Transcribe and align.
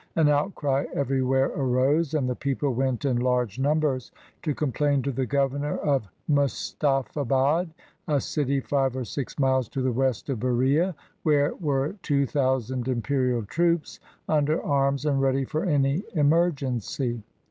An 0.15 0.29
outcry 0.29 0.85
everywhere 0.95 1.51
arose, 1.55 2.15
and 2.15 2.27
the 2.27 2.33
people 2.35 2.73
went 2.73 3.05
in 3.05 3.17
large 3.17 3.59
numbers 3.59 4.11
to 4.41 4.55
complain 4.55 5.03
to 5.03 5.11
the 5.11 5.27
governor 5.27 5.77
of 5.77 6.07
Mustafabad— 6.27 7.69
a 8.07 8.19
city 8.19 8.61
five 8.61 8.95
or 8.97 9.05
six 9.05 9.37
miles 9.37 9.69
to 9.69 9.83
the 9.83 9.91
west 9.91 10.27
of 10.29 10.39
Buria— 10.39 10.95
where 11.21 11.53
were 11.53 11.93
two 12.01 12.25
thousand 12.25 12.87
imperial 12.87 13.43
troops 13.43 13.99
under 14.27 14.59
arms 14.63 15.05
and 15.05 15.21
ready 15.21 15.45
for 15.45 15.65
any 15.65 16.03
emergency. 16.15 17.21